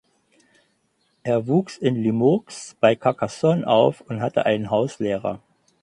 Er 1.21 1.45
wuchs 1.45 1.77
in 1.77 1.95
Limoux 2.01 2.45
bei 2.79 2.95
Carcassonne 2.95 3.67
auf 3.67 4.01
und 4.01 4.19
hatte 4.19 4.47
einen 4.47 4.71
Hauslehrer. 4.71 5.43